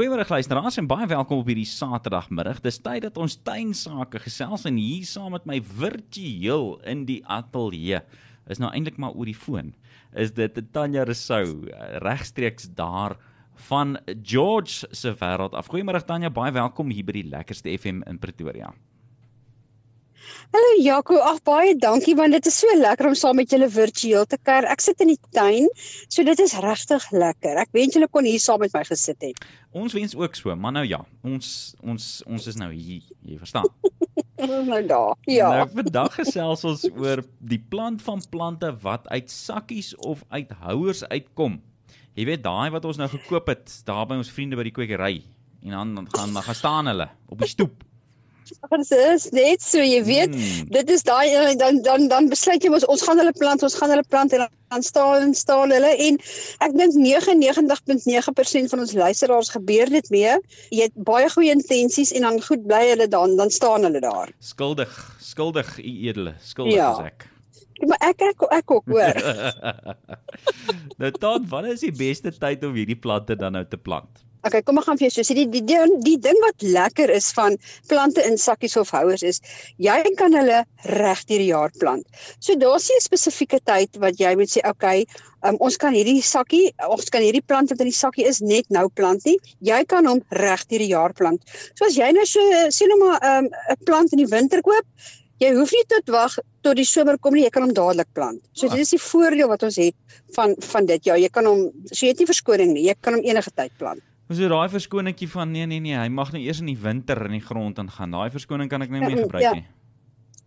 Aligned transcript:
Goeiemôre 0.00 0.24
luisteraars 0.24 0.78
en 0.80 0.86
baie 0.88 1.04
welkom 1.04 1.42
op 1.42 1.48
hierdie 1.50 1.68
Saterdagmiddag. 1.68 2.62
Dis 2.64 2.78
tyd 2.80 3.02
dat 3.04 3.18
ons 3.20 3.34
tuinsake 3.44 4.22
gesels 4.24 4.62
en 4.64 4.78
hier 4.80 5.04
saam 5.04 5.34
met 5.36 5.44
my 5.44 5.58
virtueel 5.60 6.78
in 6.88 7.02
die 7.04 7.18
ateljee 7.28 8.00
is 8.48 8.62
nou 8.64 8.70
eintlik 8.72 8.96
maar 8.96 9.12
oor 9.12 9.28
die 9.28 9.36
foon. 9.36 9.74
Is 10.16 10.32
dit 10.32 10.56
Tanya 10.72 11.04
Resou 11.04 11.68
regstreeks 12.00 12.70
daar 12.78 13.18
van 13.68 13.98
George 14.24 14.88
se 14.88 15.12
wêreld 15.20 15.52
af. 15.52 15.68
Goeiemôre 15.68 16.00
Tanya, 16.00 16.32
baie 16.32 16.56
welkom 16.56 16.96
hier 16.96 17.04
by 17.04 17.18
die 17.18 17.28
lekkerste 17.36 17.68
FM 17.76 18.00
in 18.08 18.24
Pretoria. 18.24 18.72
Hallo 20.50 20.70
Jaco, 20.82 21.18
ag 21.22 21.38
baie 21.46 21.76
dankie 21.78 22.16
want 22.18 22.34
dit 22.34 22.46
is 22.50 22.58
so 22.62 22.74
lekker 22.78 23.06
om 23.10 23.14
saam 23.18 23.38
met 23.38 23.52
julle 23.52 23.68
virtueel 23.70 24.26
te 24.26 24.38
kuier. 24.42 24.66
Ek 24.70 24.82
sit 24.82 25.00
in 25.04 25.12
die 25.12 25.18
tuin, 25.36 25.68
so 26.08 26.24
dit 26.26 26.42
is 26.42 26.54
regtig 26.64 27.06
lekker. 27.14 27.60
Ek 27.62 27.70
wens 27.76 27.94
julle 27.94 28.08
kon 28.10 28.26
hier 28.26 28.42
saam 28.42 28.62
met 28.64 28.74
my 28.74 28.82
gesit 28.88 29.22
het. 29.22 29.46
Ons 29.70 29.94
wens 29.94 30.16
ook 30.18 30.34
so, 30.38 30.54
maar 30.58 30.74
nou 30.74 30.84
ja, 30.88 31.00
ons 31.26 31.74
ons 31.86 32.10
ons 32.26 32.50
is 32.50 32.58
nou 32.58 32.70
hier, 32.74 33.06
jy 33.26 33.38
verstaan. 33.38 33.68
nou 34.70 34.80
daar. 34.86 35.14
Ja. 35.30 35.50
Nou 35.54 35.66
vandag 35.74 36.16
gesels 36.18 36.64
ons 36.66 36.86
oor 36.96 37.22
die 37.38 37.60
plant 37.72 38.02
van 38.02 38.22
plante 38.30 38.72
wat 38.82 39.06
uit 39.10 39.30
sakkies 39.30 39.94
of 40.06 40.24
uit 40.34 40.50
houers 40.64 41.04
uitkom. 41.10 41.60
Jy 42.18 42.26
weet 42.26 42.42
daai 42.42 42.72
wat 42.74 42.84
ons 42.88 42.98
nou 42.98 43.08
gekoop 43.10 43.52
het 43.52 43.76
daar 43.86 44.08
by 44.10 44.18
ons 44.18 44.32
vriende 44.34 44.58
by 44.58 44.66
die 44.66 44.74
kwekery 44.74 45.20
en 45.60 45.76
dan 45.76 46.08
gaan 46.10 46.34
dan 46.34 46.42
gaan 46.42 46.58
staan 46.58 46.86
hulle 46.90 47.08
op 47.28 47.38
die 47.38 47.48
stoep. 47.48 47.84
Ons 48.70 48.90
is 48.94 49.26
net 49.34 49.62
so, 49.62 49.82
jy 49.82 50.00
weet, 50.04 50.34
hmm. 50.34 50.68
dit 50.74 50.90
is 50.90 51.04
daai 51.06 51.28
eh, 51.28 51.54
dan 51.58 51.80
dan 51.86 52.08
dan 52.10 52.28
besluit 52.30 52.62
jy 52.64 52.70
ons 52.74 52.86
ons 52.92 53.02
gaan 53.06 53.20
hulle 53.22 53.32
plant, 53.38 53.62
ons 53.66 53.76
gaan 53.78 53.92
hulle 53.94 54.04
plant 54.10 54.34
en 54.36 54.44
dan 54.44 54.84
staan 54.86 55.26
en 55.28 55.34
staan 55.34 55.74
hulle 55.74 55.90
en 56.06 56.18
ek 56.66 56.76
dink 56.78 56.96
99.9% 56.98 58.72
van 58.74 58.84
ons 58.84 58.94
luisteraars 59.02 59.50
gebeur 59.56 59.90
dit 59.90 60.12
mee. 60.14 60.36
Jy 60.74 60.88
het 60.88 61.02
baie 61.08 61.28
goeie 61.32 61.54
intensies 61.56 62.14
en 62.16 62.28
dan 62.28 62.40
goed 62.46 62.66
bly 62.68 62.84
hulle 62.92 63.08
dan 63.10 63.36
dan 63.40 63.50
staan 63.54 63.86
hulle 63.88 64.02
daar. 64.04 64.32
Skuldig, 64.38 64.94
skuldig 65.18 65.76
u 65.78 65.92
edele, 66.10 66.34
skuldig 66.44 66.78
ja. 66.78 66.92
is 66.98 67.12
ek. 67.12 67.28
Maar 67.88 68.10
ek 68.10 68.26
ek 68.28 68.48
ek 68.60 68.74
ook 68.76 68.90
hoor. 68.92 69.20
nou 71.00 71.10
dan, 71.16 71.46
wanneer 71.48 71.78
is 71.78 71.86
die 71.86 71.96
beste 71.96 72.32
tyd 72.36 72.64
om 72.66 72.76
hierdie 72.76 72.98
plante 72.98 73.36
dan 73.40 73.56
nou 73.56 73.64
te 73.64 73.80
plant? 73.80 74.20
Okay, 74.46 74.62
kom 74.64 74.78
ek 74.80 74.86
gaan 74.88 74.96
vir 74.96 75.08
jou 75.08 75.12
so 75.18 75.26
sê 75.28 75.34
die, 75.36 75.46
die 75.52 75.60
die 75.68 75.78
die 76.04 76.16
ding 76.24 76.38
wat 76.40 76.62
lekker 76.64 77.10
is 77.12 77.28
van 77.36 77.58
plante 77.90 78.22
in 78.24 78.38
sakkies 78.40 78.76
of 78.80 78.92
houers 78.96 79.24
is 79.30 79.40
jy 79.76 79.98
kan 80.16 80.32
hulle 80.32 80.62
reg 80.96 81.24
deur 81.28 81.42
die 81.44 81.50
jaar 81.50 81.74
plant. 81.80 82.06
So 82.40 82.56
daar's 82.56 82.88
nie 82.88 82.96
'n 82.96 83.04
spesifieke 83.04 83.60
tyd 83.60 84.00
wat 84.00 84.16
jy 84.20 84.32
moet 84.40 84.48
sê 84.48 84.64
okay, 84.64 85.04
um, 85.44 85.56
ons 85.60 85.76
kan 85.76 85.92
hierdie 85.92 86.22
sakkie, 86.22 86.72
ons 86.88 87.12
kan 87.12 87.20
hierdie 87.20 87.44
plant 87.44 87.70
wat 87.70 87.80
in 87.80 87.92
die 87.92 88.00
sakkie 88.00 88.24
is 88.24 88.40
net 88.40 88.64
nou 88.70 88.88
plant 88.88 89.24
nie. 89.26 89.36
Jy 89.60 89.84
kan 89.84 90.06
hom 90.06 90.24
reg 90.30 90.64
deur 90.68 90.78
die 90.78 90.92
jaar 90.96 91.12
plant. 91.12 91.44
So 91.76 91.84
as 91.84 91.96
jy 91.96 92.10
nou 92.12 92.24
so 92.24 92.40
sê 92.72 92.88
nou 92.88 92.98
maar 93.04 93.20
'n 93.20 93.44
um, 93.44 93.50
plant 93.84 94.12
in 94.12 94.24
die 94.24 94.30
winter 94.30 94.62
koop, 94.62 94.86
jy 95.40 95.52
hoef 95.56 95.72
nie 95.72 95.84
tot 95.88 96.08
wag 96.12 96.38
tot 96.62 96.76
die 96.76 96.84
somer 96.84 97.18
kom 97.18 97.34
nie, 97.34 97.44
jy 97.44 97.50
kan 97.50 97.62
hom 97.62 97.74
dadelik 97.74 98.08
plant. 98.14 98.40
So 98.52 98.68
dit 98.68 98.80
is 98.80 98.90
die 98.90 99.00
voordeel 99.00 99.48
wat 99.48 99.62
ons 99.62 99.76
het 99.76 99.96
van 100.36 100.54
van 100.72 100.86
dit. 100.86 101.04
Ja, 101.04 101.16
jy 101.16 101.28
kan 101.28 101.44
hom 101.44 101.70
so 101.92 102.06
jy 102.06 102.12
het 102.12 102.18
nie 102.18 102.26
verskoning 102.26 102.72
nie. 102.72 102.86
Jy 102.88 102.94
kan 103.00 103.14
hom 103.14 103.24
enige 103.24 103.50
tyd 103.50 103.72
plant. 103.78 104.00
Ons 104.30 104.38
het 104.38 104.52
daai 104.52 104.70
verskoningkie 104.70 105.26
van 105.32 105.50
nee 105.50 105.66
nee 105.66 105.82
nee, 105.82 105.96
hy 105.98 106.06
mag 106.14 106.30
nou 106.30 106.38
eers 106.38 106.60
in 106.62 106.68
die 106.70 106.78
winter 106.78 107.18
in 107.26 107.34
die 107.34 107.42
grond 107.42 107.80
ingaan. 107.82 108.12
Daai 108.14 108.30
verskoning 108.30 108.70
kan 108.70 108.84
ek 108.84 108.92
nie 108.94 109.02
meer 109.02 109.16
ja, 109.16 109.24
gebruik 109.24 109.42
ja. 109.42 109.54
nie. 109.58 109.66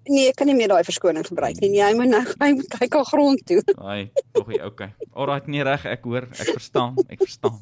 Nee, 0.07 0.29
ek 0.31 0.37
kan 0.39 0.47
nie 0.47 0.55
meer 0.55 0.71
daai 0.71 0.83
verskoning 0.87 1.23
gebruik 1.27 1.59
nie. 1.59 1.73
Jy 1.75 1.89
moet 1.99 2.11
nou 2.11 2.21
hy 2.23 2.49
moet 2.55 2.69
kyk 2.77 2.95
al 2.99 3.03
grond 3.11 3.43
toe. 3.47 3.59
Ai, 3.91 4.07
tog 4.35 4.51
jy 4.55 4.61
okay. 4.63 4.93
Alraai, 5.11 5.43
nee 5.51 5.67
reg, 5.67 5.83
ek 5.91 6.07
hoor, 6.07 6.29
ek 6.31 6.53
verstaan, 6.53 6.95
ek 7.11 7.25
verstaan. 7.25 7.59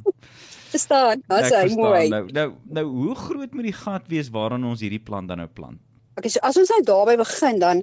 Verstaan. 0.72 1.26
Dis 1.26 1.56
hy 1.58 1.66
mooi. 1.74 2.06
Nou, 2.14 2.24
nou 2.38 2.48
nou 2.78 2.86
hoe 2.92 3.16
groot 3.18 3.58
moet 3.58 3.72
die 3.72 3.78
gat 3.82 4.06
wees 4.14 4.30
waarin 4.34 4.70
ons 4.70 4.86
hierdie 4.86 5.02
plant 5.02 5.30
dan 5.30 5.42
nou 5.42 5.50
plant? 5.50 5.82
Okay, 6.22 6.30
so 6.30 6.42
as 6.46 6.58
ons 6.62 6.70
nou 6.70 6.84
daarby 6.86 7.16
begin 7.18 7.58
dan 7.58 7.80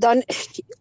dan 0.00 0.22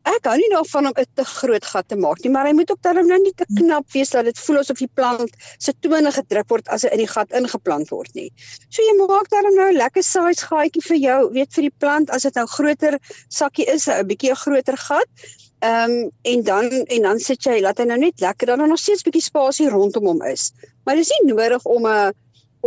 ek 0.08 0.28
hou 0.30 0.36
nie 0.40 0.48
daarvan 0.54 0.88
om 0.88 0.94
'n 0.95 1.08
te 1.20 1.26
groot 1.28 1.66
gat 1.72 1.88
te 1.92 1.98
maak 2.00 2.23
nie, 2.23 2.32
maar 2.32 2.48
hy 2.48 2.54
moet 2.56 2.72
ook 2.72 2.82
darm 2.88 3.08
nou 3.08 3.20
nie 3.20 3.33
te 3.36 3.44
knap 3.60 3.92
wees 3.92 4.16
dat 4.16 4.23
dit 4.23 4.39
voel 4.39 4.60
asof 4.61 4.80
die 4.80 4.92
plant 4.95 5.36
se 5.60 5.73
tone 5.82 6.11
gedruk 6.17 6.48
word 6.48 6.72
as 6.72 6.88
hy 6.88 6.94
in 6.95 7.04
die 7.04 7.11
gat 7.11 7.36
ingeplant 7.36 7.92
word 7.92 8.16
nie. 8.16 8.32
So 8.70 8.80
jy 8.82 8.95
maak 9.02 9.28
darm 9.28 9.55
nou 9.55 9.67
'n 9.73 9.78
lekker 9.78 10.04
size 10.04 10.48
gaatjie 10.48 10.88
vir 10.88 10.98
jou, 10.98 11.20
weet 11.36 11.52
vir 11.52 11.67
die 11.67 11.76
plant 11.84 12.10
as 12.16 12.23
dit 12.23 12.36
nou 12.36 12.48
groter 12.48 13.00
sakkie 13.30 13.67
is, 13.67 13.89
'n 13.89 14.08
bietjie 14.08 14.32
'n 14.32 14.44
groter 14.45 14.78
gat. 14.78 15.11
Ehm 15.60 15.92
um, 15.92 16.11
en 16.23 16.44
dan 16.44 16.72
en 16.72 17.02
dan 17.02 17.20
sit 17.20 17.44
jy 17.44 17.60
laat 17.60 17.78
hy 17.78 17.86
nou 17.92 17.98
net 17.98 18.20
lekker 18.22 18.48
dan 18.48 18.70
nog 18.70 18.80
steeds 18.80 19.04
bietjie 19.04 19.28
spasie 19.28 19.70
rondom 19.70 20.05
hom 20.05 20.23
is. 20.23 20.54
Maar 20.86 20.95
dis 20.95 21.11
nie 21.11 21.34
nodig 21.34 21.66
om 21.66 21.88
'n 21.88 22.14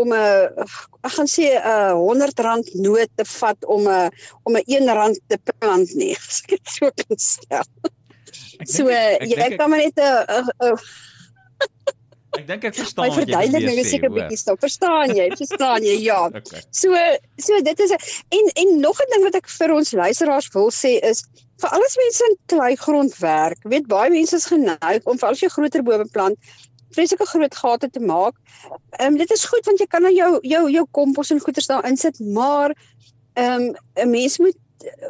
om 0.03 0.12
'n 0.12 0.66
ek 1.06 1.12
gaan 1.16 1.31
sê 1.31 1.50
'n 1.59 1.97
100 1.98 2.41
rand 2.47 2.75
noot 2.75 3.10
te 3.16 3.25
vat 3.25 3.64
om 3.64 3.88
'n 3.88 4.10
om 4.44 4.56
'n 4.56 4.64
1 4.66 4.94
rand 5.00 5.20
te 5.26 5.38
plant 5.59 5.94
nie. 5.94 6.14
Ek 6.42 6.56
het 6.56 6.66
so 6.76 6.91
kan 6.91 7.19
stel. 7.19 7.69
So 8.66 8.88
jy 8.88 9.56
kan 9.56 9.70
maar 9.70 9.82
net 9.84 9.98
'n 9.98 10.78
Ek 12.37 12.44
dink 12.47 12.64
ek 12.69 12.75
verstaan 12.76 13.08
jy. 13.08 13.10
My 13.10 13.16
verduideliking 13.25 13.78
is 13.82 13.91
seker 13.91 14.12
bietjie 14.12 14.38
stil. 14.38 14.56
Verstaan 14.60 15.14
jy? 15.16 15.26
Verstaan 15.34 15.87
jy? 15.87 15.97
Ja. 16.04 16.20
Okay. 16.38 16.60
So 16.70 16.94
so 17.41 17.58
dit 17.64 17.81
is 17.81 17.91
'n 17.91 18.00
en 18.38 18.50
en 18.62 18.81
nog 18.81 19.00
'n 19.00 19.10
ding 19.14 19.25
wat 19.25 19.34
ek 19.34 19.48
vir 19.48 19.75
ons 19.75 19.92
luisteraars 19.92 20.48
wil 20.54 20.70
sê 20.70 20.98
is 21.10 21.25
vir 21.58 21.70
alles 21.75 21.97
mense 21.98 22.26
in 22.28 22.37
kleigrond 22.53 23.16
werk, 23.19 23.58
weet 23.64 23.88
baie 23.91 24.10
mense 24.10 24.37
is 24.37 24.47
geneig 24.47 25.03
om 25.04 25.19
vir 25.19 25.28
al 25.28 25.38
sy 25.41 25.48
groter 25.50 25.82
bome 25.82 26.06
plant 26.14 26.38
vreeslike 26.98 27.26
groot 27.31 27.56
gate 27.62 27.91
te 27.94 28.00
maak. 28.00 28.38
Ehm 28.98 29.12
um, 29.12 29.19
dit 29.19 29.31
is 29.31 29.44
goed 29.44 29.66
want 29.70 29.78
jy 29.78 29.86
kan 29.86 30.03
nou 30.03 30.14
jou 30.14 30.31
jou 30.42 30.64
jou 30.70 30.86
kompos 30.91 31.31
en 31.31 31.41
goeders 31.41 31.70
daar 31.70 31.86
insit, 31.88 32.19
maar 32.20 32.75
ehm 33.34 33.69
um, 33.69 33.76
'n 34.04 34.10
mens 34.10 34.38
moet 34.38 34.56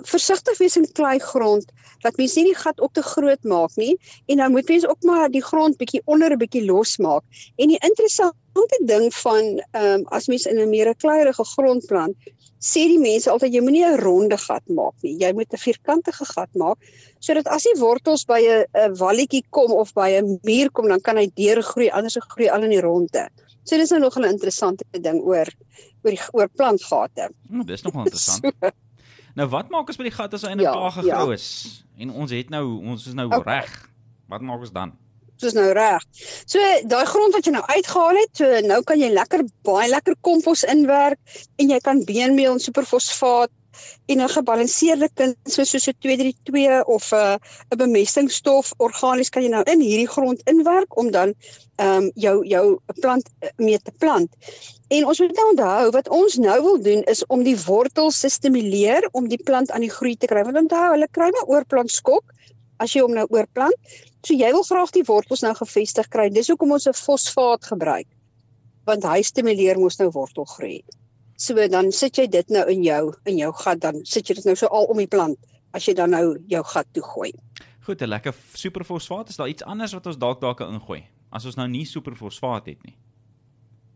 versigtig 0.09 0.59
wees 0.59 0.77
in 0.77 0.87
klei 0.93 1.19
grond 1.19 1.73
dat 2.05 2.17
mens 2.17 2.35
nie 2.39 2.45
die 2.49 2.57
gat 2.57 2.81
op 2.81 2.93
te 2.93 3.03
groot 3.03 3.43
maak 3.45 3.75
nie 3.77 3.97
en 4.27 4.41
dan 4.43 4.53
moet 4.53 4.69
mens 4.69 4.87
ook 4.87 5.03
maar 5.03 5.29
die 5.31 5.43
grond 5.45 5.77
bietjie 5.77 6.03
onder 6.05 6.33
'n 6.33 6.39
bietjie 6.39 6.65
losmaak. 6.65 7.25
En 7.57 7.69
die 7.69 7.79
interessante 7.79 8.79
ding 8.87 9.15
van 9.15 9.63
ehm 9.71 10.01
um, 10.01 10.05
as 10.09 10.27
mens 10.27 10.47
in 10.47 10.61
'n 10.61 10.69
meer 10.71 10.95
kleierige 10.97 11.45
grond 11.45 11.87
plant, 11.87 12.17
sê 12.59 12.87
die 12.91 12.99
mense 12.99 13.31
altyd 13.31 13.55
jy 13.55 13.61
moenie 13.61 13.85
'n 13.85 14.01
ronde 14.01 14.37
gat 14.37 14.67
maak 14.67 14.95
nie. 15.03 15.17
Jy 15.19 15.33
moet 15.33 15.53
'n 15.53 15.57
vierkantige 15.57 16.25
gat 16.25 16.51
maak 16.55 16.79
sodat 17.19 17.47
as 17.47 17.63
die 17.63 17.81
wortels 17.81 18.25
by 18.25 18.41
'n 18.41 18.65
'n 18.75 18.97
walletjie 18.97 19.45
kom 19.51 19.73
of 19.73 19.93
by 19.93 20.11
'n 20.19 20.39
muur 20.43 20.71
kom, 20.71 20.89
dan 20.89 21.01
kan 21.01 21.17
hy 21.17 21.31
deurgroei, 21.35 21.91
anders 21.91 22.13
se 22.13 22.21
groei 22.21 22.49
al 22.49 22.63
in 22.63 22.71
die 22.71 22.81
ronde. 22.81 23.29
So 23.65 23.77
dis 23.77 23.91
nou 23.91 24.01
nog 24.01 24.17
'n 24.17 24.25
interessante 24.25 24.85
ding 24.91 25.21
oor 25.21 25.47
oor 26.03 26.11
die 26.11 26.21
oor 26.33 26.49
plantgate. 26.49 27.31
Hmm, 27.49 27.67
dis 27.67 27.83
nog 27.83 27.95
interessant. 28.05 28.55
so. 28.61 28.71
Nou 29.39 29.47
wat 29.53 29.69
maak 29.71 29.91
ons 29.91 30.01
met 30.01 30.09
die 30.11 30.17
gat 30.17 30.33
as 30.35 30.47
hy 30.47 30.55
nou 30.59 30.67
ja, 30.67 30.73
klaar 30.75 30.97
gegrou 30.99 31.29
ja. 31.31 31.37
is 31.39 31.85
en 31.99 32.15
ons 32.15 32.33
het 32.35 32.51
nou 32.51 32.65
ons 32.91 33.07
is 33.07 33.15
nou 33.19 33.29
okay. 33.31 33.45
reg. 33.47 33.77
Wat 34.29 34.43
maak 34.45 34.65
ons 34.67 34.75
dan? 34.75 34.97
soos 35.39 35.55
nou 35.55 35.69
reg. 35.77 36.03
So 36.51 36.63
daai 36.91 37.07
grond 37.07 37.37
wat 37.37 37.47
jy 37.47 37.53
nou 37.55 37.63
uitgehaal 37.69 38.19
het, 38.19 38.33
so 38.41 38.63
nou 38.67 38.81
kan 38.87 38.99
jy 38.99 39.11
lekker 39.15 39.45
baie 39.67 39.87
lekker 39.91 40.17
kompos 40.27 40.65
inwerk 40.67 41.39
en 41.63 41.71
jy 41.71 41.79
kan 41.85 42.03
beenmeel 42.09 42.57
en 42.57 42.63
superfosfaat 42.63 43.53
en 44.07 44.21
'n 44.21 44.29
gebalanseerde 44.29 45.09
kunsmis 45.15 45.71
soos 45.71 45.85
so 45.85 45.93
232 45.99 46.85
of 46.87 47.13
'n 47.13 47.17
uh, 47.17 47.37
'n 47.71 47.79
bemestingsstof 47.79 48.73
organies 48.77 49.31
kan 49.31 49.43
jy 49.43 49.49
nou 49.49 49.63
in 49.63 49.81
hierdie 49.81 50.13
grond 50.17 50.43
inwerk 50.45 50.97
om 50.97 51.11
dan 51.11 51.35
ehm 51.77 52.03
um, 52.03 52.11
jou 52.15 52.47
jou 52.47 52.79
plant 53.01 53.27
mee 53.57 53.79
te 53.79 53.93
plant. 53.99 54.31
En 54.89 55.07
ons 55.07 55.19
moet 55.21 55.37
nou 55.37 55.49
onthou 55.51 55.91
wat 55.91 56.09
ons 56.09 56.35
nou 56.37 56.63
wil 56.63 56.79
doen 56.83 57.03
is 57.13 57.27
om 57.27 57.43
die 57.43 57.59
wortels 57.67 58.21
te 58.21 58.29
stimuleer 58.29 59.09
om 59.13 59.29
die 59.29 59.43
plant 59.51 59.71
aan 59.71 59.85
die 59.85 59.93
groei 59.93 60.17
te 60.17 60.27
kry. 60.27 60.45
Want 60.45 60.57
onthou, 60.57 60.93
hulle 60.95 61.09
kry 61.11 61.29
'n 61.29 61.47
oorplantskok 61.47 62.25
as 62.79 62.95
jy 62.95 63.03
hom 63.03 63.15
nou 63.15 63.27
oorplant. 63.29 63.77
So 64.27 64.35
jy 64.35 64.51
wil 64.55 64.65
graag 64.67 64.95
die 64.97 65.05
wortels 65.07 65.43
nou 65.45 65.55
gefestig 65.55 66.09
kry. 66.09 66.29
Dis 66.31 66.49
hoekom 66.49 66.73
ons 66.73 66.89
'n 66.89 66.93
fosfaat 66.95 67.65
gebruik. 67.65 68.09
Want 68.87 69.05
hy 69.05 69.23
stimuleer 69.23 69.79
mos 69.79 69.99
nou 69.99 70.11
wortelgroei. 70.11 70.83
So 71.39 71.69
dan 71.71 71.93
sit 71.95 72.19
jy 72.19 72.27
dit 72.27 72.49
nou 72.51 72.65
in 72.71 72.83
jou 72.83 73.03
in 73.31 73.39
jou 73.39 73.53
gat 73.63 73.81
dan 73.81 74.01
sit 74.05 74.29
jy 74.29 74.35
dit 74.41 74.49
nou 74.49 74.57
so 74.59 74.67
al 74.75 74.89
om 74.91 74.99
die 74.99 75.11
plant 75.11 75.39
as 75.77 75.87
jy 75.87 75.95
dan 75.95 76.11
nou 76.11 76.37
jou 76.51 76.63
gat 76.73 76.89
toe 76.93 77.05
gooi. 77.15 77.33
Goed, 77.87 78.03
'n 78.03 78.09
lekker 78.09 78.35
superfosfaat 78.55 79.29
is 79.29 79.37
daar 79.37 79.49
iets 79.49 79.63
anders 79.63 79.93
wat 79.93 80.07
ons 80.07 80.19
dalk 80.19 80.41
dalk 80.41 80.61
ingooi 80.61 81.05
as 81.31 81.45
ons 81.45 81.57
nou 81.57 81.69
nie 81.69 81.85
superfosfaat 81.85 82.67
het 82.67 82.83
nie. 82.85 82.97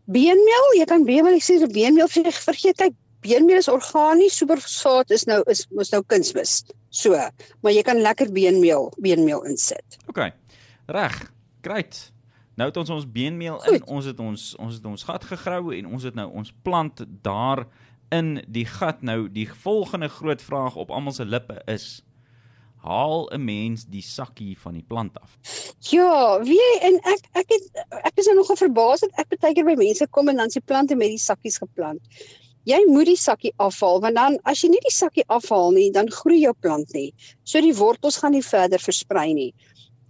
Beenmeel, 0.05 0.67
jy 0.77 0.85
kan 0.85 1.05
beenmeel 1.05 1.39
sê 1.39 1.59
beenmeel 1.67 2.07
vergeet 2.07 2.77
kyk 2.77 2.93
beenmeel 3.23 3.57
is 3.57 3.67
organies, 3.67 4.37
superfosfaat 4.37 5.11
is 5.11 5.25
nou 5.25 5.41
is 5.47 5.65
mos 5.71 5.91
nou 5.91 6.03
kunsmis. 6.03 6.63
So, 6.89 7.17
maar 7.61 7.71
jy 7.71 7.83
kan 7.83 8.01
lekker 8.01 8.31
beenmeel 8.31 8.91
beenmeel 8.99 9.43
insit. 9.43 9.97
OK. 10.07 10.31
Reg. 10.87 11.31
Great. 11.61 12.12
Nou 12.55 12.69
het 12.69 12.77
ons 12.77 12.89
ons 12.89 13.11
beenmeel 13.11 13.59
Goed. 13.59 13.79
in, 13.79 13.85
ons 13.87 14.05
het 14.05 14.19
ons 14.19 14.55
ons 14.55 14.75
het 14.75 14.85
ons 14.85 15.03
gat 15.03 15.23
gegrou 15.23 15.73
en 15.73 15.85
ons 15.85 16.03
het 16.03 16.15
nou 16.15 16.29
ons 16.31 16.53
plant 16.61 17.05
daar 17.25 17.65
in 18.13 18.35
die 18.47 18.65
gat 18.69 19.01
nou 19.01 19.25
die 19.31 19.47
volgende 19.49 20.09
groot 20.09 20.41
vraag 20.41 20.75
op 20.75 20.91
almal 20.91 21.15
se 21.17 21.25
lippe 21.25 21.61
is 21.65 22.03
haal 22.83 23.29
'n 23.33 23.43
mens 23.45 23.85
die 23.85 24.01
sakkie 24.03 24.59
van 24.59 24.73
die 24.73 24.85
plant 24.87 25.19
af? 25.21 25.37
Ja, 25.79 26.39
wie 26.43 26.79
en 26.81 26.99
ek 27.03 27.21
ek 27.31 27.49
het 27.55 27.85
ek 27.89 28.15
is 28.15 28.25
nou 28.25 28.35
nogal 28.35 28.55
verbaas 28.55 28.99
dat 28.99 29.11
ek 29.15 29.39
baie 29.39 29.53
keer 29.53 29.65
by 29.65 29.75
mense 29.79 30.07
kom 30.07 30.29
en 30.29 30.35
dan 30.35 30.51
se 30.51 30.61
plante 30.61 30.95
met 30.95 31.07
die 31.07 31.17
sakkies 31.17 31.57
geplant. 31.57 32.01
Jy 32.63 32.79
moet 32.87 33.05
die 33.05 33.19
sakkie 33.19 33.53
afhaal 33.55 33.99
want 34.01 34.15
dan 34.15 34.37
as 34.43 34.61
jy 34.61 34.69
nie 34.69 34.83
die 34.83 34.95
sakkie 34.95 35.23
afhaal 35.27 35.71
nie, 35.71 35.91
dan 35.91 36.11
groei 36.11 36.39
jou 36.39 36.53
plant 36.59 36.93
nie. 36.93 37.13
So 37.43 37.61
die 37.61 37.75
wortels 37.75 38.17
gaan 38.17 38.31
nie 38.31 38.43
verder 38.43 38.79
versprei 38.79 39.33
nie. 39.33 39.53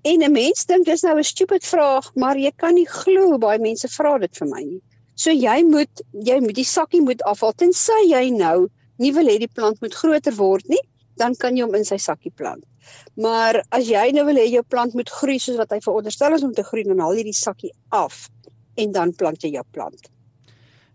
En 0.04 0.24
'n 0.24 0.32
mens 0.32 0.66
dink 0.66 0.86
dis 0.86 1.02
nou 1.02 1.18
'n 1.18 1.24
stupid 1.24 1.66
vraag, 1.66 2.16
maar 2.16 2.38
jy 2.38 2.52
kan 2.56 2.74
nie 2.74 2.88
glo 2.88 3.30
hoe 3.30 3.38
baie 3.38 3.60
mense 3.60 3.88
vra 3.88 4.18
dit 4.18 4.38
vir 4.38 4.48
my 4.48 4.64
nie. 4.64 4.82
So 5.16 5.32
jy 5.32 5.64
moet 5.64 6.02
jy 6.12 6.40
moet 6.40 6.56
die 6.56 6.68
sakkie 6.68 7.02
moet 7.02 7.24
afhaal 7.24 7.54
tensy 7.54 8.00
jy 8.10 8.30
nou 8.30 8.70
nie 8.98 9.14
wil 9.14 9.26
hê 9.26 9.38
die 9.40 9.54
plant 9.54 9.82
moet 9.82 9.96
groter 9.96 10.36
word 10.36 10.68
nie, 10.68 10.82
dan 11.22 11.36
kan 11.36 11.56
jy 11.56 11.64
hom 11.64 11.76
in 11.76 11.86
sy 11.86 11.98
sakkie 11.98 12.32
plant. 12.36 12.66
Maar 13.16 13.62
as 13.72 13.88
jy 13.88 14.12
nou 14.12 14.26
wil 14.26 14.36
hê 14.36 14.48
jou 14.50 14.64
plant 14.64 14.94
moet 14.94 15.10
groei 15.10 15.40
soos 15.40 15.58
wat 15.58 15.72
hy 15.72 15.80
veronderstel 15.80 16.34
is 16.34 16.44
om 16.44 16.54
te 16.54 16.66
groei, 16.68 16.84
dan 16.84 17.00
haal 17.00 17.16
jy 17.16 17.24
die 17.30 17.38
sakkie 17.38 17.72
af 17.90 18.28
en 18.76 18.92
dan 18.92 19.14
plant 19.14 19.44
jy 19.44 19.54
jou 19.54 19.64
plant. 19.72 20.10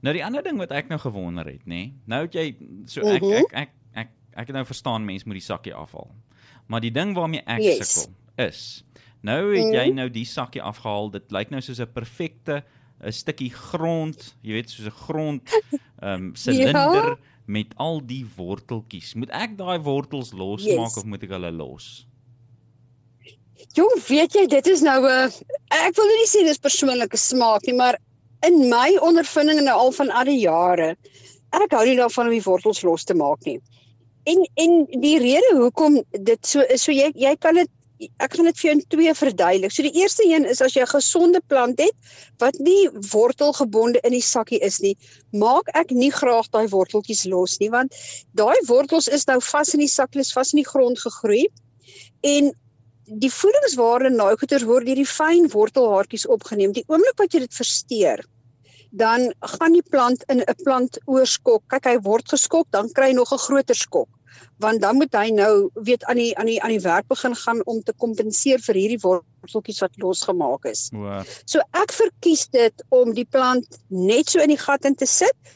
Nou 0.02 0.14
die 0.14 0.24
ander 0.24 0.44
ding 0.46 0.58
wat 0.58 0.72
ek 0.74 0.90
nou 0.92 0.98
gewonder 1.02 1.46
het, 1.46 1.64
nê. 1.64 1.88
Nee, 1.88 1.92
nou 2.06 2.22
het 2.26 2.34
jy 2.34 2.46
so 2.86 3.02
ek 3.06 3.22
mhm. 3.22 3.32
ek 3.40 3.52
ek 3.64 3.74
ek 4.04 4.14
ek 4.38 4.50
het 4.50 4.56
nou 4.56 4.66
verstaan 4.66 5.06
mense 5.06 5.26
moet 5.26 5.40
die 5.40 5.46
sakkie 5.48 5.74
afhaal. 5.74 6.10
Maar 6.68 6.84
die 6.84 6.94
ding 6.94 7.14
waarmee 7.16 7.42
ek 7.46 7.62
yes. 7.64 7.94
sukkel 7.94 8.14
is 8.48 8.60
nou 9.26 9.54
het 9.54 9.74
jy 9.74 9.86
mhm. 9.88 9.96
nou 10.02 10.08
die 10.10 10.26
sakkie 10.26 10.62
afgehaal. 10.62 11.10
Dit 11.10 11.32
lyk 11.34 11.50
nou 11.50 11.60
soos 11.60 11.80
'n 11.80 11.92
perfekte 11.92 12.62
'n 13.04 13.12
stukkie 13.12 13.50
grond, 13.50 14.34
jy 14.42 14.58
weet 14.58 14.70
soos 14.70 14.86
'n 14.86 14.98
grond 15.06 15.42
ehm 16.02 16.12
um, 16.14 16.34
silinder 16.34 17.14
ja? 17.14 17.16
met 17.46 17.72
al 17.76 18.02
die 18.04 18.26
worteltjies. 18.36 19.14
Moet 19.14 19.30
ek 19.30 19.56
daai 19.58 19.78
wortels 19.80 20.32
losmaak 20.32 20.92
yes. 20.92 20.98
of 21.00 21.04
moet 21.04 21.22
ek 21.22 21.32
hulle 21.36 21.52
los? 21.52 22.06
Jong, 23.74 23.94
weet 24.08 24.34
jy, 24.34 24.46
dit 24.46 24.66
is 24.66 24.82
nou 24.82 25.00
'n 25.06 25.30
ek 25.70 25.96
wil 25.96 26.10
nie 26.10 26.28
sê 26.28 26.44
dis 26.44 26.58
persoonlike 26.58 27.16
smaak 27.16 27.66
nie, 27.66 27.74
maar 27.74 27.98
in 28.46 28.68
my 28.68 28.98
ondervinding 29.02 29.62
nou 29.64 29.76
al 29.86 29.92
van 29.92 30.10
al 30.10 30.28
die 30.30 30.42
jare, 30.42 30.94
ek 31.56 31.72
hou 31.74 31.84
nie 31.86 31.96
daarvan 31.98 32.28
om 32.28 32.36
die 32.36 32.44
wortels 32.44 32.82
los 32.82 33.04
te 33.04 33.14
maak 33.14 33.42
nie. 33.46 33.58
En 34.28 34.44
en 34.60 34.84
die 35.00 35.18
rede 35.18 35.56
hoekom 35.56 36.02
dit 36.12 36.46
so 36.46 36.60
is, 36.68 36.84
so 36.84 36.92
jy 36.92 37.10
jy 37.14 37.34
kan 37.40 37.54
dit 37.54 37.70
ek 37.98 38.36
gaan 38.36 38.46
dit 38.48 38.58
vir 38.58 38.66
jou 38.68 38.74
in 38.76 38.82
twee 38.94 39.14
verduidelik. 39.20 39.72
So 39.74 39.84
die 39.86 40.00
eerste 40.00 40.26
een 40.26 40.46
is 40.46 40.62
as 40.62 40.76
jy 40.76 40.82
'n 40.82 40.94
gesonde 40.94 41.40
plant 41.50 41.80
het 41.80 41.96
wat 42.38 42.58
nie 42.58 42.88
wortelgebonde 43.12 44.00
in 44.04 44.12
die 44.12 44.22
sakkie 44.22 44.60
is 44.62 44.78
nie, 44.80 44.96
maak 45.32 45.68
ek 45.74 45.90
nie 45.90 46.10
graag 46.10 46.48
daai 46.50 46.68
worteltjies 46.68 47.26
los 47.26 47.58
nie 47.58 47.70
want 47.70 47.94
daai 48.34 48.56
wortels 48.68 49.08
is 49.08 49.26
nou 49.26 49.40
vas 49.40 49.74
in 49.74 49.80
die 49.80 49.90
sakkie, 49.90 50.20
is 50.20 50.32
vas 50.32 50.52
in 50.52 50.62
die 50.62 50.70
grond 50.70 50.98
gegroei. 50.98 51.46
En 52.22 52.52
die 53.04 53.32
voedingswaarde 53.32 54.10
naai 54.10 54.36
goeters 54.36 54.64
word 54.64 54.86
deur 54.86 55.02
die 55.02 55.06
fyn 55.06 55.48
wortelhaartjies 55.48 56.26
opgeneem. 56.26 56.72
Die 56.72 56.84
oomblik 56.88 57.18
wat 57.18 57.32
jy 57.32 57.40
dit 57.40 57.54
versteur, 57.54 58.24
dan 58.90 59.32
gaan 59.40 59.72
die 59.72 59.82
plant 59.90 60.24
in 60.28 60.40
'n 60.40 60.62
plant 60.64 60.98
oorskok. 61.06 61.62
Kyk, 61.68 61.84
hy 61.84 61.98
word 61.98 62.28
geskok, 62.28 62.66
dan 62.70 62.88
kry 62.92 63.10
hy 63.10 63.12
nog 63.14 63.32
'n 63.32 63.38
groter 63.38 63.74
skok 63.74 64.08
want 64.62 64.82
dan 64.82 64.98
moet 65.00 65.14
hy 65.14 65.28
nou 65.34 65.52
weet 65.74 66.04
aan 66.04 66.20
die 66.20 66.32
aan 66.38 66.50
die 66.50 66.58
aan 66.62 66.74
die 66.74 66.84
werk 66.84 67.08
begin 67.08 67.36
gaan 67.36 67.62
om 67.70 67.82
te 67.82 67.94
kompenseer 67.96 68.62
vir 68.64 68.80
hierdie 68.80 69.02
worteltjies 69.04 69.82
wat 69.84 70.00
losgemaak 70.02 70.66
is. 70.70 70.88
Wow. 70.92 71.22
So 71.44 71.62
ek 71.78 71.94
verkies 71.94 72.48
dit 72.54 72.84
om 72.94 73.14
die 73.14 73.26
plant 73.26 73.80
net 73.88 74.34
so 74.34 74.42
in 74.42 74.54
die 74.54 74.60
gat 74.60 74.88
in 74.88 74.98
te 74.98 75.06
sit 75.06 75.54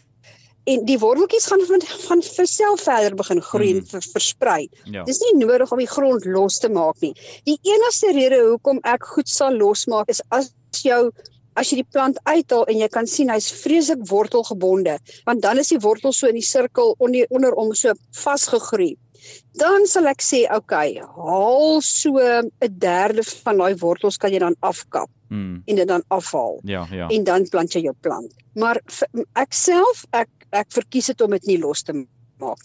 en 0.71 0.85
die 0.87 0.99
worteltjies 1.03 1.49
gaan 1.51 1.65
van 1.67 2.23
van 2.23 2.47
self 2.47 2.87
verder 2.87 3.17
begin 3.19 3.43
groei 3.43 3.73
mm. 3.73 3.83
en 3.83 3.87
ver, 3.91 4.07
versprei. 4.15 4.69
Ja. 4.85 5.05
Dis 5.09 5.21
nie 5.25 5.35
nodig 5.43 5.73
om 5.73 5.83
die 5.83 5.91
grond 5.91 6.25
los 6.25 6.61
te 6.63 6.71
maak 6.71 7.01
nie. 7.03 7.15
Die 7.49 7.59
enigste 7.75 8.15
rede 8.15 8.43
hoekom 8.47 8.79
ek 8.87 9.09
goed 9.15 9.31
sal 9.31 9.59
losmaak 9.59 10.13
is 10.13 10.23
as 10.31 10.53
jou 10.87 11.11
as 11.55 11.71
jy 11.71 11.83
die 11.83 11.91
plant 11.93 12.19
uithaal 12.25 12.67
en 12.71 12.81
jy 12.81 12.89
kan 12.93 13.09
sien 13.11 13.31
hy's 13.33 13.51
vreeslik 13.63 14.05
wortelgebonde, 14.11 14.99
want 15.29 15.43
dan 15.45 15.61
is 15.63 15.73
die 15.75 15.81
wortel 15.83 16.15
so 16.17 16.31
in 16.31 16.39
die 16.39 16.47
sirkel 16.47 16.95
onder 16.99 17.27
onder 17.31 17.57
hom 17.59 17.75
so 17.75 17.95
vasgegroei. 18.17 18.95
Dan 19.55 19.85
sal 19.87 20.09
ek 20.11 20.23
sê, 20.25 20.43
oké, 20.51 20.57
okay, 20.59 20.95
haal 20.99 21.81
so 21.87 22.19
'n 22.19 22.51
derde 22.79 23.23
van 23.45 23.59
daai 23.59 23.77
wortels 23.79 24.19
kan 24.19 24.33
jy 24.33 24.41
dan 24.43 24.57
afkap 24.61 25.11
hmm. 25.29 25.63
en 25.67 25.77
dit 25.77 25.89
dan 25.89 26.03
afhaal. 26.09 26.59
Ja, 26.65 26.87
ja. 26.91 27.09
En 27.09 27.25
dan 27.25 27.47
plant 27.49 27.73
jy 27.73 27.85
jou 27.87 27.95
plant. 28.01 28.33
Maar 28.55 28.81
ek 29.35 29.53
self 29.53 30.05
ek 30.11 30.29
ek 30.51 30.69
verkies 30.73 31.07
dit 31.07 31.21
om 31.21 31.31
dit 31.31 31.47
nie 31.47 31.59
los 31.59 31.83
te 31.83 31.93
maak 31.93 32.09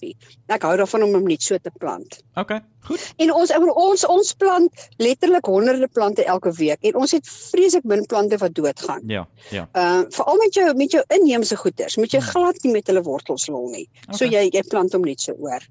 nie. 0.02 0.14
Ek 0.54 0.66
hou 0.68 0.74
daarvan 0.80 1.06
om 1.08 1.16
hom 1.18 1.28
net 1.30 1.46
so 1.46 1.58
te 1.62 1.72
plant. 1.80 2.20
OK, 2.40 2.54
goed. 2.90 3.04
En 3.24 3.34
ons 3.34 3.54
ons 3.58 4.06
ons 4.14 4.34
plant 4.42 4.86
letterlik 5.04 5.46
honderde 5.46 5.90
plante 5.94 6.26
elke 6.26 6.52
week 6.60 6.84
en 6.92 7.00
ons 7.04 7.16
het 7.16 7.28
vreeslik 7.28 7.84
min 7.84 8.06
plante 8.06 8.38
wat 8.42 8.56
doodgaan. 8.58 9.04
Ja, 9.08 9.28
ja. 9.52 9.68
Ehm 9.74 10.06
uh, 10.06 10.06
veral 10.20 10.40
met 10.44 10.54
jou 10.54 10.70
met 10.76 10.92
jou 10.92 11.04
inheemse 11.20 11.56
goeders, 11.56 11.98
moet 11.98 12.12
jy 12.12 12.22
hmm. 12.22 12.32
glad 12.34 12.64
nie 12.64 12.74
met 12.78 12.88
hulle 12.88 13.04
wortels 13.04 13.48
lol 13.48 13.70
nie. 13.74 13.88
Okay. 14.08 14.18
So 14.22 14.26
jy 14.26 14.48
jy 14.52 14.64
plant 14.70 14.94
hom 14.94 15.06
net 15.08 15.22
so 15.22 15.38
oor. 15.40 15.68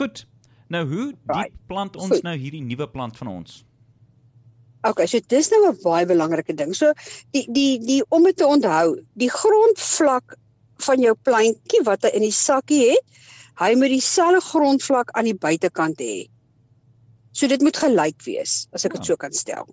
Goed. 0.00 0.26
Nou 0.68 0.84
hoe 0.88 1.06
diep 1.12 1.54
plant 1.66 1.96
ons 1.96 2.12
goed. 2.12 2.22
nou 2.26 2.36
hierdie 2.36 2.64
nuwe 2.64 2.88
plant 2.92 3.16
van 3.16 3.32
ons? 3.32 3.62
OK, 4.86 5.02
so 5.10 5.18
dis 5.32 5.50
nou 5.50 5.62
'n 5.68 5.78
baie 5.82 6.06
belangrike 6.06 6.54
ding. 6.54 6.74
So 6.74 6.92
die 7.34 7.46
die 7.50 7.78
die 7.78 8.02
om 8.08 8.24
dit 8.24 8.36
te 8.36 8.46
onthou, 8.46 9.00
die 9.14 9.30
grondvlak 9.30 10.36
van 10.86 11.00
jou 11.02 11.14
plantjie 11.14 11.82
wat 11.84 12.02
hy 12.06 12.12
in 12.14 12.22
die 12.22 12.34
sakkie 12.34 12.90
het, 12.90 13.04
hy 13.58 13.74
moet 13.78 13.92
dieselfde 13.92 14.40
grondvlak 14.44 15.12
aan 15.18 15.28
die 15.28 15.36
buitekant 15.36 16.00
hê. 16.02 16.26
So 17.34 17.50
dit 17.50 17.62
moet 17.62 17.76
gelyk 17.76 18.22
wees 18.26 18.66
as 18.74 18.86
ek 18.86 18.96
dit 18.98 19.04
ja. 19.04 19.12
so 19.12 19.20
kan 19.20 19.34
stel. 19.34 19.68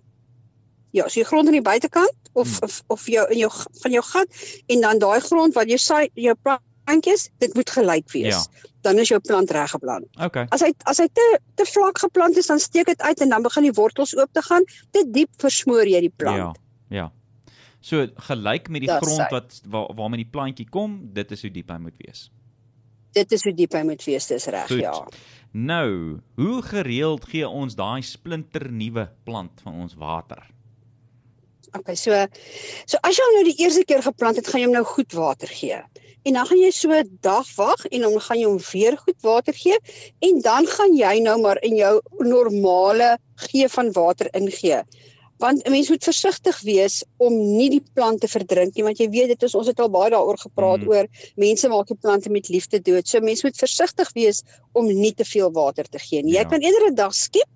Ja, 0.94 1.08
so 1.08 1.20
die 1.20 1.28
grond 1.28 1.50
aan 1.50 1.58
die 1.58 1.64
buitekant 1.64 2.30
of, 2.32 2.48
hmm. 2.48 2.66
of 2.66 2.80
of 2.94 3.08
jou 3.10 3.24
in 3.32 3.42
jou 3.44 3.50
van 3.82 3.96
jou 3.98 4.04
gat 4.12 4.46
en 4.72 4.86
dan 4.86 5.02
daai 5.02 5.20
grond 5.24 5.56
wat 5.58 5.70
jy 5.70 5.78
saai 5.82 6.06
jou 6.14 6.34
plantjies, 6.46 7.28
dit 7.42 7.54
moet 7.58 7.74
gelyk 7.78 8.08
wees. 8.14 8.46
Ja. 8.46 8.70
Dan 8.86 9.02
is 9.02 9.10
jou 9.10 9.18
plant 9.20 9.50
reg 9.50 9.72
geplant. 9.74 10.06
Okay. 10.22 10.46
As 10.54 10.62
hy 10.62 10.70
as 10.90 11.02
hy 11.02 11.08
te 11.10 11.26
te 11.58 11.66
vlak 11.68 12.00
geplant 12.02 12.38
is, 12.38 12.50
dan 12.50 12.62
steek 12.62 12.90
dit 12.90 13.02
uit 13.02 13.26
en 13.26 13.34
dan 13.34 13.46
begin 13.46 13.66
die 13.66 13.74
wortels 13.76 14.14
oop 14.18 14.32
te 14.34 14.42
gaan. 14.46 14.66
Te 14.94 15.02
diep 15.10 15.34
versmoor 15.42 15.86
jy 15.90 16.06
die 16.06 16.14
plant. 16.14 16.58
Ja. 16.90 17.02
Ja. 17.02 17.10
So 17.86 18.06
gelyk 18.28 18.70
met 18.70 18.82
die 18.86 18.90
das 18.90 19.02
grond 19.02 19.30
wat 19.34 19.60
waar 19.70 19.92
waarmee 19.94 20.24
die 20.24 20.30
plantjie 20.30 20.66
kom, 20.70 21.00
dit 21.14 21.34
is 21.34 21.42
hoe 21.46 21.52
diep 21.54 21.70
hy 21.70 21.78
moet 21.82 21.98
wees 22.02 22.26
dit 23.16 23.32
is 23.32 23.46
hoe 23.48 23.54
diep 23.56 23.76
hy 23.76 23.82
moet 23.88 24.04
wees, 24.04 24.28
dis 24.30 24.48
reg, 24.52 24.72
ja. 24.80 24.94
Nou, 25.56 26.20
hoe 26.36 26.56
gereeld 26.66 27.24
gee 27.30 27.48
ons 27.48 27.76
daai 27.78 28.02
splinter 28.04 28.68
nuwe 28.68 29.06
plant 29.24 29.64
van 29.64 29.80
ons 29.86 29.96
water? 29.96 30.42
OK, 31.76 31.94
so 31.96 32.16
so 32.88 33.00
as 33.04 33.16
jy 33.16 33.24
hom 33.24 33.38
nou 33.38 33.46
die 33.48 33.56
eerste 33.64 33.84
keer 33.88 34.04
geplant 34.04 34.36
het, 34.40 34.48
gaan 34.48 34.62
jy 34.62 34.68
hom 34.68 34.76
nou 34.76 34.84
goed 34.88 35.16
water 35.16 35.50
gee. 35.52 35.80
En 36.26 36.34
dan 36.34 36.48
gaan 36.48 36.60
jy 36.60 36.70
so 36.74 36.92
'n 36.92 37.18
dag 37.22 37.48
wag 37.56 37.86
en 37.86 38.00
dan 38.04 38.20
gaan 38.20 38.38
jy 38.40 38.46
hom 38.46 38.60
weer 38.72 38.96
goed 38.98 39.20
water 39.22 39.54
gee 39.54 39.78
en 40.28 40.40
dan 40.42 40.66
gaan 40.66 40.96
jy 40.96 41.18
nou 41.22 41.40
maar 41.40 41.58
in 41.62 41.76
jou 41.76 42.00
normale 42.18 43.18
gee 43.48 43.68
van 43.68 43.92
water 43.92 44.28
ingee 44.34 44.82
want 45.38 45.62
'n 45.66 45.70
mens 45.70 45.88
moet 45.88 46.04
versigtig 46.04 46.60
wees 46.60 47.04
om 47.16 47.32
nie 47.56 47.68
die 47.70 47.82
plant 47.92 48.20
te 48.20 48.28
verdrink 48.28 48.74
nie 48.74 48.84
want 48.84 48.98
jy 48.98 49.08
weet 49.10 49.28
dit 49.28 49.42
is 49.42 49.54
ons 49.54 49.66
het 49.66 49.80
al 49.80 49.90
baie 49.90 50.10
daaroor 50.10 50.38
gepraat 50.38 50.80
mm. 50.80 50.88
oor 50.88 51.06
mense 51.36 51.68
maak 51.68 51.86
die 51.86 51.98
plante 52.00 52.30
met 52.30 52.48
liefde 52.48 52.80
dood. 52.80 53.08
So 53.08 53.20
mens 53.20 53.42
moet 53.42 53.56
versigtig 53.56 54.12
wees 54.12 54.42
om 54.72 54.86
nie 54.86 55.12
te 55.14 55.24
veel 55.24 55.52
water 55.52 55.84
te 55.84 55.98
gee 55.98 56.22
nie. 56.22 56.32
Jy 56.32 56.46
ja. 56.46 56.48
kan 56.48 56.60
eerder 56.60 56.90
'n 56.90 56.94
dag 56.94 57.14
skiep 57.14 57.48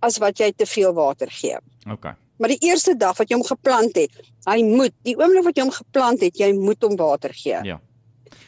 as 0.00 0.18
wat 0.18 0.38
jy 0.38 0.52
te 0.56 0.66
veel 0.66 0.92
water 0.92 1.30
gee. 1.30 1.58
OK. 1.90 2.14
Maar 2.40 2.48
die 2.48 2.68
eerste 2.68 2.96
dag 2.96 3.16
wat 3.16 3.28
jy 3.28 3.36
hom 3.36 3.44
geplant 3.44 3.96
het, 3.96 4.10
hy 4.48 4.62
moet 4.64 4.94
die 5.02 5.16
oomblik 5.16 5.44
wat 5.44 5.56
jy 5.56 5.62
hom 5.62 5.72
geplant 5.72 6.20
het, 6.20 6.38
jy 6.38 6.52
moet 6.56 6.82
hom 6.82 6.96
water 6.96 7.34
gee. 7.34 7.60
Ja. 7.64 7.80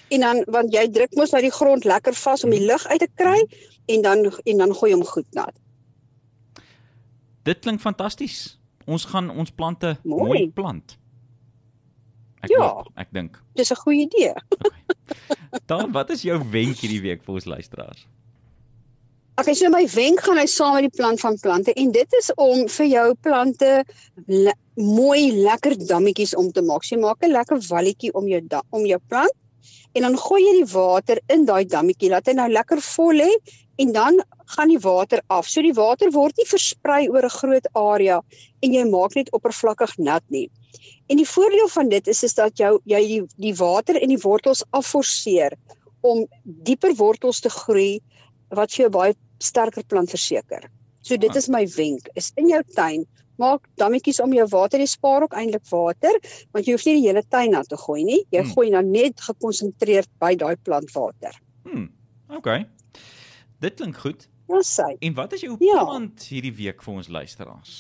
En 0.09 0.21
dan 0.21 0.45
want 0.47 0.73
jy 0.73 0.89
druk 0.89 1.15
mos 1.15 1.35
uit 1.35 1.43
die 1.43 1.53
grond 1.53 1.85
lekker 1.85 2.15
vas 2.15 2.45
om 2.45 2.51
die 2.51 2.65
lug 2.65 2.87
uit 2.87 3.01
te 3.01 3.09
kry 3.15 3.45
en 3.87 4.03
dan 4.03 4.33
en 4.45 4.57
dan 4.57 4.75
gooi 4.75 4.93
hom 4.93 5.05
goed 5.05 5.29
nat. 5.37 5.53
Dit 7.43 7.59
klink 7.61 7.81
fantasties 7.81 8.62
ons 8.87 9.05
gaan 9.05 9.31
ons 9.31 9.51
plante 9.51 9.97
mooi, 10.03 10.25
mooi 10.25 10.51
plant. 10.51 10.99
Ek 12.43 12.51
ja, 12.51 12.63
hoop, 12.63 12.91
ek 12.99 13.13
dink. 13.15 13.39
Dis 13.55 13.71
'n 13.71 13.83
goeie 13.85 14.09
idee. 14.09 14.35
Okay. 15.53 15.67
Dan 15.67 15.93
wat 15.93 16.09
is 16.11 16.23
jou 16.25 16.39
wenk 16.49 16.79
hierdie 16.81 17.03
week 17.05 17.25
vir 17.27 17.35
ons 17.35 17.45
luisteraars? 17.45 18.07
Okay, 19.37 19.53
so 19.55 19.69
my 19.69 19.83
wenk 19.93 20.23
gaan 20.25 20.39
hy 20.41 20.47
saam 20.49 20.79
met 20.79 20.87
die 20.87 20.97
plant 20.97 21.21
van 21.21 21.37
plante 21.41 21.75
en 21.77 21.93
dit 21.93 22.17
is 22.17 22.31
om 22.41 22.63
vir 22.69 22.87
jou 22.87 23.05
plante 23.21 23.71
le 24.29 24.55
mooi 24.81 25.33
lekker 25.33 25.77
dammetjies 25.89 26.33
om 26.41 26.49
te 26.53 26.63
maak. 26.65 26.85
So 26.85 26.97
jy 26.97 27.03
maak 27.03 27.21
'n 27.21 27.33
lekker 27.33 27.61
walletjie 27.69 28.13
om 28.13 28.29
jou 28.29 28.41
om 28.71 28.87
jou 28.87 29.01
plant 29.09 29.37
en 29.93 30.03
dan 30.03 30.17
gooi 30.17 30.41
jy 30.41 30.53
die 30.61 30.73
water 30.73 31.21
in 31.29 31.45
daai 31.45 31.65
dammetjie 31.65 32.11
laat 32.11 32.27
hy 32.27 32.35
nou 32.39 32.49
lekker 32.49 32.81
vol 32.81 33.13
lê 33.21 33.31
en 33.83 33.93
dan 33.93 34.23
gaan 34.55 34.71
die 34.71 34.81
water 34.83 35.23
af. 35.27 35.49
So 35.49 35.63
die 35.65 35.75
water 35.75 36.11
word 36.15 36.39
nie 36.39 36.47
versprei 36.47 37.09
oor 37.11 37.25
'n 37.27 37.37
groot 37.39 37.67
area 37.75 38.21
en 38.63 38.75
jy 38.75 38.85
maak 38.91 39.15
net 39.15 39.33
oppervlakkig 39.33 39.97
nat 39.99 40.25
nie. 40.29 40.49
En 41.09 41.17
die 41.17 41.29
voordeel 41.29 41.69
van 41.69 41.89
dit 41.89 42.09
is 42.09 42.23
is 42.23 42.35
dat 42.35 42.59
jou 42.59 42.79
jy 42.85 43.03
die 43.07 43.23
die 43.37 43.55
water 43.55 43.97
in 43.97 44.09
die 44.09 44.23
wortels 44.23 44.63
afforceer 44.71 45.57
om 46.03 46.27
dieper 46.45 46.95
wortels 46.95 47.41
te 47.41 47.51
groei 47.51 48.01
wat 48.51 48.71
vir 48.71 48.85
jou 48.85 48.91
baie 48.91 49.15
sterker 49.39 49.85
plant 49.85 50.11
verseker. 50.11 50.71
So 51.03 51.17
dit 51.17 51.37
is 51.37 51.49
my 51.49 51.67
wenk. 51.77 52.09
Is 52.15 52.33
in 52.37 52.49
jou 52.49 52.63
tuin 52.77 53.07
maak 53.37 53.67
dammetjies 53.81 54.21
om 54.21 54.33
jou 54.33 54.47
water, 54.53 54.79
jy 54.79 54.87
spaar 54.87 55.23
ook 55.27 55.35
eintlik 55.35 55.65
water, 55.71 56.19
want 56.53 56.67
jy 56.67 56.77
hoef 56.77 56.85
nie 56.87 56.99
die 57.01 57.09
hele 57.09 57.23
tuin 57.23 57.51
na 57.51 57.63
te 57.67 57.77
gooi 57.77 58.05
nie. 58.05 58.21
Jy 58.31 58.45
hmm. 58.45 58.53
gooi 58.55 58.71
dan 58.71 58.93
net 58.93 59.21
gekonsentreerd 59.21 60.11
by 60.23 60.35
daai 60.39 60.57
plantwater. 60.63 61.35
Hmm. 61.67 61.89
OK. 62.29 62.49
Dit 63.63 63.79
klink 63.79 63.97
goed. 64.03 64.29
Ja, 64.51 64.61
sy. 64.67 64.93
En 64.99 65.15
wat 65.15 65.33
is 65.37 65.45
jou 65.47 65.57
ja. 65.63 65.85
plant 65.85 66.25
hierdie 66.29 66.55
week 66.55 66.83
vir 66.83 66.95
ons 66.99 67.09
luisteraars? 67.09 67.75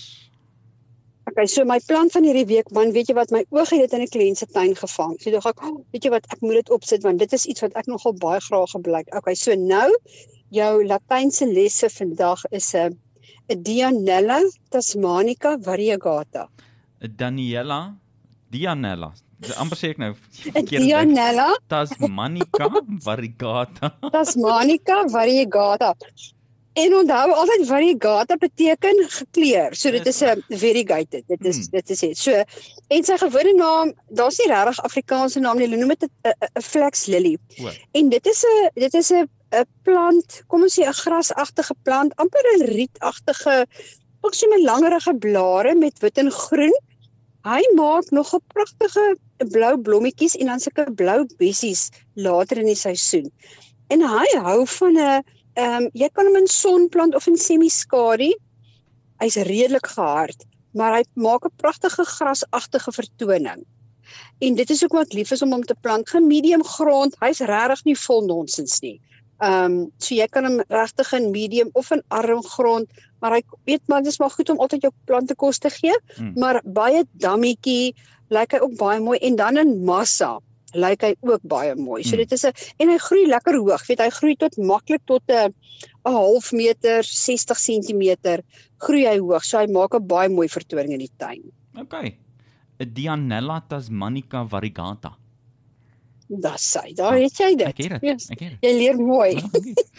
Okay, 1.30 1.46
so 1.46 1.64
my 1.66 1.78
plan 1.86 2.10
van 2.10 2.26
hierdie 2.26 2.46
week, 2.50 2.70
man, 2.74 2.90
weet 2.94 3.10
jy 3.10 3.14
wat 3.14 3.30
my 3.34 3.44
oog 3.54 3.70
het 3.70 3.84
dit 3.84 3.92
in 3.98 4.02
'n 4.02 4.10
kliënt 4.14 4.38
se 4.38 4.46
tuin 4.46 4.74
gevang. 4.78 5.14
So 5.22 5.30
dink 5.30 5.46
ek, 5.46 5.62
oh, 5.62 5.78
weet 5.94 6.04
jy 6.04 6.10
wat, 6.10 6.26
ek 6.34 6.40
moet 6.42 6.58
dit 6.60 6.70
opsit 6.70 7.02
want 7.06 7.18
dit 7.18 7.32
is 7.32 7.46
iets 7.46 7.62
wat 7.62 7.74
ek 7.78 7.86
nogal 7.90 8.14
baie 8.14 8.40
graag 8.40 8.70
gebruik. 8.74 9.10
Okay, 9.14 9.34
so 9.34 9.54
nou 9.54 9.90
jou 10.50 10.72
latynse 10.86 11.46
lesse 11.46 11.88
vandag 11.90 12.42
is 12.50 12.74
'n 12.74 12.98
'n 13.50 13.62
Dianella 13.62 14.40
tasmanica 14.70 15.58
variegata. 15.58 16.48
'n 17.00 17.14
Daniela 17.16 17.96
Dianella. 18.50 19.12
Amper 19.56 19.78
sê 19.78 19.90
ek 19.94 19.98
nou 20.02 20.12
verkeerd. 20.14 20.84
Dianella 20.84 21.48
tasmanica 21.72 22.68
variegata. 23.04 23.92
tasmanica 24.14 25.02
variegata. 25.12 25.94
En 26.72 26.94
onthou 26.96 27.34
altyd 27.36 27.66
variegata 27.68 28.36
beteken 28.40 29.02
gekleur. 29.18 29.74
So 29.76 29.90
dit 29.90 30.06
is 30.06 30.22
'n 30.24 30.44
variegated. 30.48 31.24
Dit 31.26 31.44
is 31.44 31.56
hmm. 31.56 31.70
dit 31.70 31.90
is 31.90 32.00
dit. 32.00 32.18
So 32.18 32.32
en 32.88 33.04
sy 33.04 33.16
gewone 33.18 33.52
naam, 33.54 33.92
daar's 34.08 34.38
nie 34.38 34.48
regtig 34.48 34.80
Afrikaanse 34.80 35.40
naam 35.40 35.58
nie. 35.58 35.66
Hulle 35.66 35.80
noem 35.80 35.94
dit 35.98 36.08
'n 36.24 36.62
flex 36.62 37.06
lily. 37.06 37.36
En 37.92 38.08
dit 38.08 38.26
is 38.26 38.44
'n 38.44 38.70
dit 38.74 38.94
is 38.94 39.12
'n 39.12 39.28
'n 39.52 39.66
plant, 39.84 40.42
kom 40.48 40.62
ons 40.62 40.78
sê 40.78 40.86
'n 40.88 41.00
grasagtige 41.04 41.74
plant, 41.82 42.16
amper 42.16 42.44
'n 42.54 42.64
rietagtige, 42.72 43.66
ook 44.22 44.34
so 44.34 44.48
met 44.48 44.64
langerige 44.64 45.14
blare 45.14 45.74
met 45.74 45.98
wit 45.98 46.18
en 46.18 46.30
groen. 46.30 46.76
Hy 47.44 47.62
maak 47.74 48.10
nog 48.10 48.34
'n 48.34 48.44
pragtige 48.54 49.16
blou 49.50 49.78
blommetjies 49.78 50.36
en 50.36 50.46
dan 50.46 50.60
sulke 50.60 50.92
blou 50.94 51.26
bessies 51.38 51.90
later 52.14 52.58
in 52.58 52.66
die 52.66 52.78
seisoen. 52.78 53.30
En 53.90 54.00
hy 54.00 54.28
hou 54.38 54.66
van 54.66 54.98
'n 54.98 55.22
Ehm 55.52 55.84
um, 55.84 55.86
jy 55.92 56.08
kan 56.16 56.24
hom 56.24 56.36
in 56.38 56.48
sonplant 56.48 57.14
of 57.14 57.26
in 57.28 57.36
semi-skadu. 57.36 58.30
Hy's 59.20 59.36
redelik 59.44 59.90
gehard, 59.92 60.46
maar 60.72 60.94
hy 60.96 61.02
maak 61.12 61.44
'n 61.44 61.52
pragtige 61.60 62.04
grasagtige 62.08 62.92
vertoning. 62.92 63.60
En 64.40 64.54
dit 64.54 64.70
is 64.70 64.82
ook 64.84 64.96
wat 64.96 65.12
lief 65.12 65.30
is 65.30 65.42
om 65.42 65.52
hom 65.52 65.62
te 65.62 65.76
plant 65.80 66.08
ge 66.08 66.20
medium 66.20 66.64
grond. 66.64 67.16
Hy's 67.20 67.40
regtig 67.40 67.84
nie 67.84 67.98
vol 67.98 68.24
nonsens 68.26 68.80
nie. 68.80 69.00
Ehm 69.42 69.64
um, 69.64 69.76
so 69.98 70.14
jy 70.14 70.28
kan 70.30 70.46
hom 70.46 70.60
regtig 70.70 71.08
in 71.18 71.32
medium 71.34 71.70
of 71.74 71.90
in 71.90 72.02
arm 72.14 72.42
grond, 72.46 72.86
maar 73.18 73.34
hy 73.34 73.40
weet 73.66 73.88
maar 73.90 74.04
dis 74.06 74.20
maar 74.22 74.30
goed 74.30 74.52
om 74.52 74.60
altyd 74.62 74.86
jou 74.86 74.92
plante 75.10 75.34
kos 75.34 75.58
te 75.58 75.70
gee, 75.70 75.94
hmm. 76.14 76.32
maar 76.38 76.60
baie 76.62 77.02
dammetjie 77.24 77.94
lyk 78.30 78.54
hy 78.54 78.60
ook 78.62 78.76
baie 78.78 79.00
mooi 79.02 79.18
en 79.18 79.36
dan 79.40 79.58
in 79.58 79.72
massa 79.88 80.36
lyk 80.78 81.02
hy 81.04 81.10
ook 81.26 81.42
baie 81.42 81.74
mooi. 81.74 82.04
So 82.04 82.14
hmm. 82.14 82.22
dit 82.22 82.32
is 82.38 82.44
'n 82.46 82.52
en 82.78 82.92
hy 82.94 82.98
groei 82.98 83.26
lekker 83.26 83.58
hoog. 83.58 83.86
Weet 83.88 84.04
hy 84.04 84.10
groei 84.10 84.36
tot 84.36 84.56
maklik 84.56 85.02
tot 85.10 85.22
'n 85.26 85.50
'n 86.06 86.12
half 86.12 86.52
meter, 86.52 87.02
60 87.02 87.58
cm 87.58 88.38
groei 88.78 89.06
hy 89.06 89.18
hoog. 89.18 89.44
So 89.44 89.58
hy 89.58 89.66
maak 89.66 89.94
'n 89.94 90.06
baie 90.06 90.28
mooi 90.28 90.48
vertoning 90.48 90.92
in 90.92 91.02
die 91.02 91.14
tuin. 91.18 91.42
OK. 91.78 91.94
'n 92.78 92.94
Dianella 92.94 93.60
tasmanica 93.68 94.46
variegata. 94.46 95.18
Das 96.40 96.64
sy. 96.64 96.94
Daar 96.96 97.18
het 97.20 97.36
jy 97.36 97.50
dit. 97.60 97.66
Ek 97.68 97.80
het 97.82 97.90
dit. 97.98 98.04
Yes. 98.08 98.28
Ek 98.32 98.40
het 98.40 98.54
dit. 98.54 98.64
Jy 98.64 98.72
leer 98.78 98.96
mooi. 98.96 99.36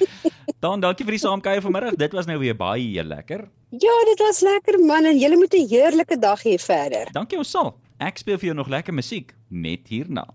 Dan 0.63 0.81
dankie 0.81 1.05
vir 1.05 1.17
die 1.17 1.21
saamkuier 1.21 1.61
vanmiddag. 1.61 1.97
Dit 1.99 2.15
was 2.17 2.25
nou 2.25 2.39
weer 2.41 2.55
baie 2.57 3.03
lekker. 3.03 3.45
Ja, 3.69 3.95
dit 4.09 4.21
was 4.23 4.41
lekker 4.45 4.79
man 4.85 5.05
en 5.05 5.19
jy 5.19 5.29
moet 5.35 5.53
'n 5.53 5.67
heerlike 5.67 6.17
dag 6.19 6.41
hê 6.43 6.57
verder. 6.57 7.11
Dankie 7.13 7.37
ons 7.37 7.49
sal. 7.49 7.73
Ek 7.99 8.17
speel 8.17 8.37
vir 8.37 8.45
jou 8.51 8.55
nog 8.55 8.67
lekker 8.67 8.93
musiek 8.93 9.33
net 9.49 9.87
hierna. 9.87 10.27